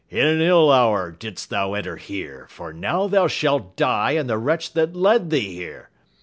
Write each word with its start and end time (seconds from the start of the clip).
In 0.09 0.25
an 0.25 0.41
ill 0.41 0.71
hour 0.71 1.11
didst 1.11 1.51
thou 1.51 1.75
enter 1.75 1.97
here, 1.97 2.47
for 2.49 2.73
now 2.73 3.05
thou 3.05 3.27
shalt 3.27 3.77
die 3.77 4.13
and 4.13 4.27
the 4.27 4.39
wretch 4.39 4.73
that 4.73 4.95
led 4.95 5.29
thee 5.29 5.53
here! 5.53 5.91